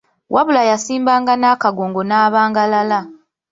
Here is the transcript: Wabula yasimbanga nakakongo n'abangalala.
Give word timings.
Wabula 0.33 0.61
yasimbanga 0.71 1.33
nakakongo 1.37 2.01
n'abangalala. 2.05 2.99